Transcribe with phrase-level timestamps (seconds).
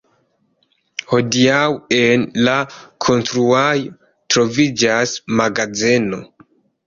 [1.09, 1.59] Hodiaŭ
[1.97, 2.55] en la
[3.07, 3.91] konstruaĵo
[4.37, 6.23] troviĝas magazeno.